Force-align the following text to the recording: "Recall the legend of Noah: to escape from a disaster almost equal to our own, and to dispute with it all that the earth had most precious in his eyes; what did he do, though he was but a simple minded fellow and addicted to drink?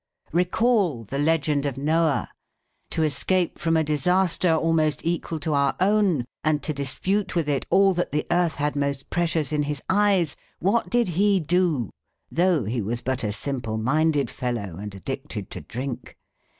"Recall 0.31 1.03
the 1.03 1.19
legend 1.19 1.63
of 1.67 1.77
Noah: 1.77 2.27
to 2.89 3.03
escape 3.03 3.59
from 3.59 3.77
a 3.77 3.83
disaster 3.83 4.51
almost 4.51 5.05
equal 5.05 5.39
to 5.41 5.53
our 5.53 5.75
own, 5.79 6.25
and 6.43 6.63
to 6.63 6.73
dispute 6.73 7.35
with 7.35 7.47
it 7.47 7.67
all 7.69 7.93
that 7.93 8.11
the 8.11 8.25
earth 8.31 8.55
had 8.55 8.75
most 8.75 9.11
precious 9.11 9.51
in 9.51 9.61
his 9.61 9.79
eyes; 9.91 10.35
what 10.57 10.89
did 10.89 11.09
he 11.09 11.39
do, 11.39 11.91
though 12.31 12.63
he 12.63 12.81
was 12.81 13.01
but 13.01 13.23
a 13.23 13.31
simple 13.31 13.77
minded 13.77 14.31
fellow 14.31 14.75
and 14.75 14.95
addicted 14.95 15.51
to 15.51 15.61
drink? 15.61 16.17